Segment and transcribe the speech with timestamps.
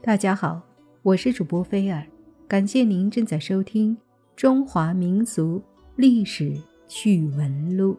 [0.00, 0.62] 大家好，
[1.02, 2.06] 我是主播菲尔，
[2.46, 3.96] 感谢您正在收听
[4.36, 5.60] 《中华民俗
[5.96, 6.56] 历史
[6.86, 7.94] 趣闻录》。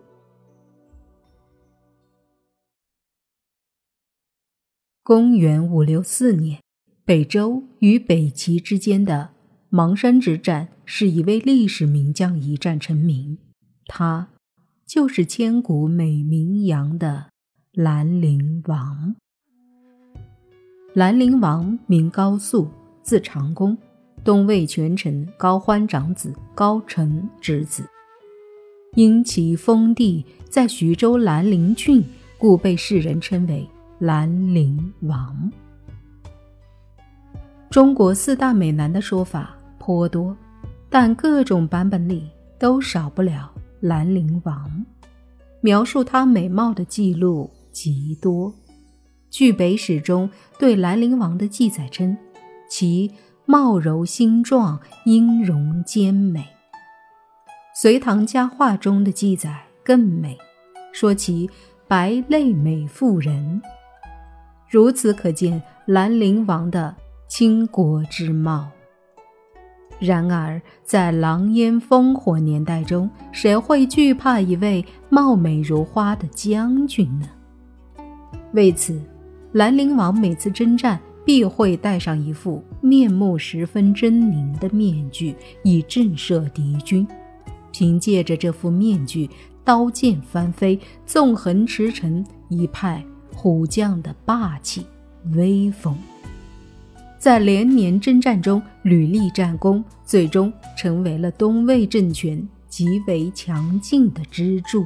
[5.03, 6.61] 公元五六四年，
[7.03, 9.31] 北周与北齐之间的
[9.69, 13.37] 邙山之战，是一位历史名将一战成名，
[13.85, 14.29] 他
[14.85, 17.29] 就是千古美名扬的
[17.73, 19.15] 兰陵王。
[20.95, 22.67] 兰陵王名高肃，
[23.03, 23.77] 字长公，
[24.23, 27.87] 东魏权臣高欢长子、高澄之子。
[28.95, 32.03] 因其封地在徐州兰陵郡，
[32.39, 35.51] 故被世人称为兰陵王。
[37.69, 40.35] 中国四大美男的说法颇多，
[40.89, 42.27] 但各种版本里
[42.57, 44.85] 都少不了兰陵王。
[45.61, 48.51] 描述他美貌的记录极多。
[49.29, 52.17] 据北史中对兰陵王的记载称，
[52.67, 53.11] 其
[53.45, 56.39] 貌柔心壮，音容兼美。
[57.75, 60.37] 《隋唐佳话》中的记载更美，
[60.91, 61.49] 说其
[61.87, 63.61] 白泪美妇人。
[64.67, 66.95] 如此可见兰陵王的
[67.27, 68.69] 倾国之貌。
[69.99, 77.29] 然而，在狼烟烽火年代中，谁会惧怕一位貌美如花的将军呢？
[78.53, 78.99] 为此。
[79.53, 87.07] 兰陵王每次征战必会戴上一副面目十分狰狞的面具，以震慑敌军。
[87.71, 89.27] 凭借着这副面具，
[89.63, 93.03] 刀剑翻飞，纵横驰骋，一派
[93.35, 94.85] 虎将的霸气
[95.33, 95.97] 威风。
[97.17, 104.85] 在连年征战中屡立战功，最终成为了东魏政权极为强劲的支柱。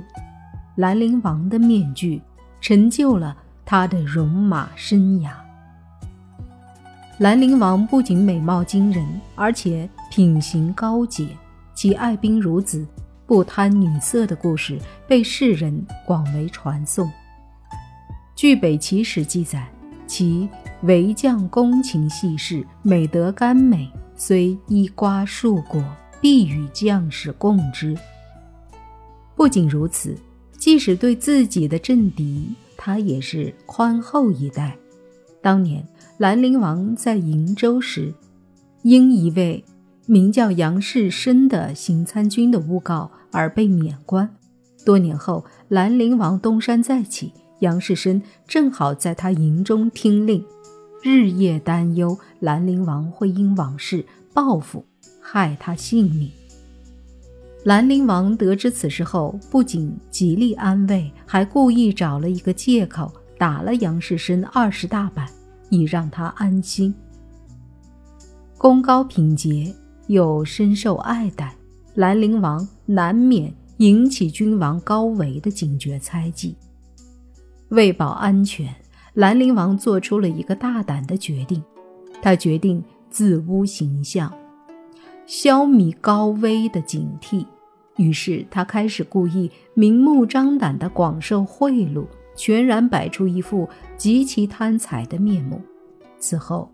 [0.77, 2.21] 兰陵王的面具
[2.61, 3.37] 成就了。
[3.65, 5.31] 他的戎马生涯。
[7.19, 11.27] 兰陵王不仅美貌惊人，而且品行高洁，
[11.75, 12.85] 其爱兵如子、
[13.25, 17.09] 不贪女色的故事被世人广为传颂。
[18.35, 19.67] 据北齐史记载，
[20.07, 20.49] 其
[20.81, 25.81] 为将恭勤细事，美德甘美，虽衣瓜数果，
[26.19, 27.95] 必与将士共之。
[29.35, 30.17] 不仅如此，
[30.57, 32.53] 即使对自己的政敌。
[32.77, 34.77] 他也是宽厚一代。
[35.41, 35.85] 当年
[36.17, 38.13] 兰陵王在瀛州时，
[38.81, 39.63] 因一位
[40.05, 44.29] 名叫杨士深的行参军的诬告而被免官。
[44.85, 50.43] 多年后，兰陵王东山再起，杨士深正好在他营中听令，
[51.01, 54.85] 日夜担忧兰陵王会因往事报复，
[55.21, 56.29] 害他性命。
[57.63, 65.25] 兰陵王得知此事后，不仅极力安慰，还故意找了一个借口打了杨士深二十大板，
[65.69, 66.93] 以让他安心。
[68.57, 69.73] 功高品节
[70.07, 71.55] 又深受爱戴，
[71.95, 76.57] 兰陵王难免引起君王高维的警觉猜忌。
[77.69, 78.75] 为保安全，
[79.13, 81.63] 兰陵王做出了一个大胆的决定，
[82.21, 84.31] 他决定自污形象，
[85.25, 87.45] 消弭高威的警惕。
[87.97, 92.05] 于是他开始故意明目张胆地广受贿赂，
[92.35, 95.61] 全然摆出一副极其贪财的面目。
[96.17, 96.71] 此后，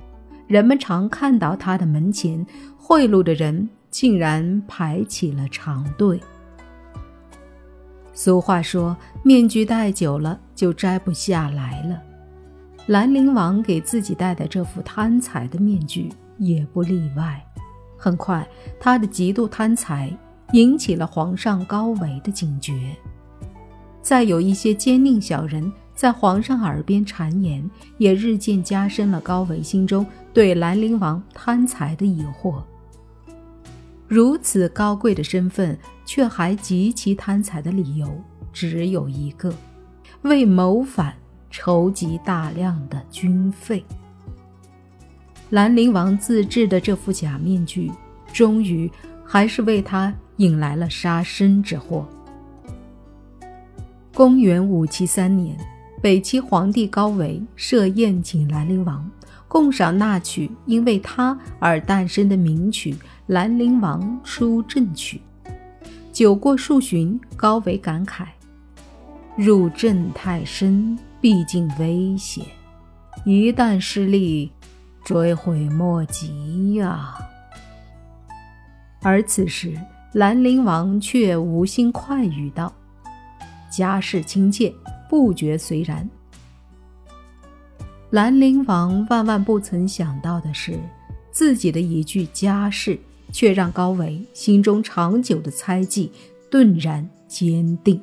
[0.48, 2.46] 人们常看到他的门前，
[2.78, 6.20] 贿赂的人竟然排起了长队。
[8.14, 12.02] 俗话说：“面具戴久了就摘不下来了。”
[12.88, 17.46] 兰陵王给自己戴的这副贪财的面具也不例外。
[17.98, 18.48] 很快，
[18.80, 20.12] 他的极度贪财。
[20.54, 22.96] 引起了皇上高维的警觉，
[24.02, 32.62] 再有一些奸佞小人在皇上耳边谗言，也日渐加深了高维心中对兰陵王贪财的疑惑。
[34.08, 38.10] 如此高贵的身份，却还极其贪财的理由，
[38.52, 39.54] 只有一个：
[40.24, 41.14] 为谋反
[41.52, 43.86] 筹集大量的军费。
[45.52, 47.92] 兰陵王自制的这副假面具，
[48.34, 48.90] 终于
[49.24, 50.12] 还是为他。
[50.40, 52.08] 引来了杀身之祸。
[54.14, 55.58] 公元五七三年，
[56.02, 59.10] 北齐皇帝高维设宴请兰陵王，
[59.48, 62.94] 共赏纳曲，因为他而诞生的名曲
[63.28, 65.22] 《兰陵王出阵曲》。
[66.14, 68.26] 酒过数巡，高维感慨
[69.36, 72.46] ：“入阵太深，毕竟危险，
[73.26, 74.52] 一旦失利，
[75.04, 77.18] 追悔莫及呀。”
[79.04, 79.78] 而此时。
[80.14, 82.74] 兰陵王却无心快语道
[83.72, 84.74] ：“家事亲切，
[85.08, 86.10] 不觉虽然。”
[88.10, 90.80] 兰陵王万万不曾想到的是，
[91.32, 93.00] 自己的一句家事，
[93.32, 96.12] 却让高维心中长久的猜忌
[96.50, 98.02] 顿然坚定。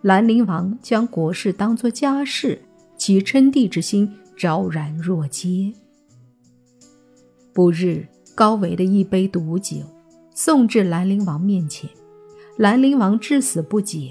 [0.00, 2.60] 兰陵王将国事当作家事，
[2.96, 5.72] 其称帝之心昭然若揭。
[7.52, 8.04] 不日，
[8.34, 9.76] 高维的一杯毒酒
[10.34, 11.88] 送至兰陵王面前，
[12.56, 14.10] 兰陵王至死不解，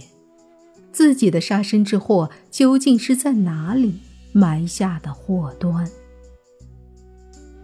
[0.91, 3.99] 自己的杀身之祸究竟是在哪里
[4.31, 5.89] 埋下的祸端？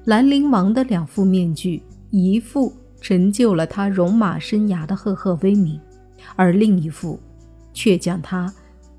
[0.05, 5.79] 兰陵王的两副面具，一副成就了他戎马生涯的赫赫威名，
[6.35, 7.19] 而另一副。
[7.77, 8.51] 却将他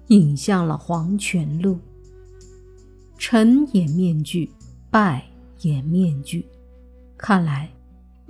[0.06, 1.80] 引向了黄泉路。
[3.18, 4.48] 成也面具，
[4.88, 5.28] 败
[5.62, 6.46] 也面具。
[7.16, 7.68] 看来，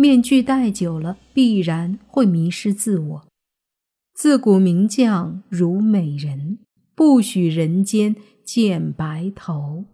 [0.00, 3.26] 面具戴久了，必然会迷失自我。
[4.14, 6.60] 自古名将如美人，
[6.94, 8.14] 不许人间
[8.44, 9.86] 见白头。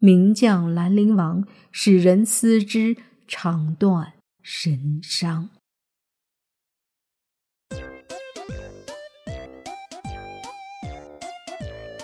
[0.00, 2.96] 名将兰陵王，使人思之
[3.28, 5.50] 肠断神伤。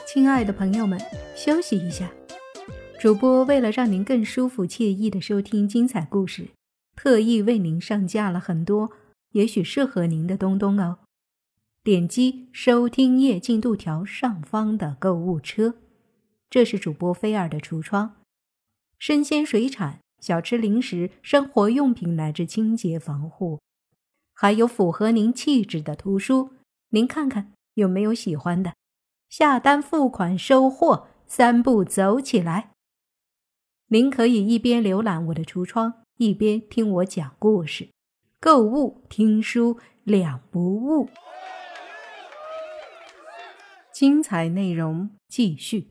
[0.06, 1.00] 亲爱的朋友们，
[1.34, 2.12] 休息一下。
[3.00, 6.48] 主播为了让您更舒服惬意的收听精彩故事，
[6.98, 8.90] 特意为您上架了很多
[9.30, 10.98] 也许适合您的东东哦。
[11.84, 15.76] 点击收听页进度条上方的购物车，
[16.50, 18.16] 这是主播菲儿的橱窗，
[18.98, 23.60] 生鲜水产、小吃零食、生活用品乃至清洁防护，
[24.34, 26.50] 还有符合您气质的图书，
[26.88, 28.74] 您看看有没有喜欢的？
[29.28, 32.72] 下单付款收货，三步走起来。
[33.86, 37.90] 您可以一边浏览我的橱窗，一边听我讲故事，
[38.40, 41.08] 购物听书两不误。
[43.92, 45.86] 精彩内容继续。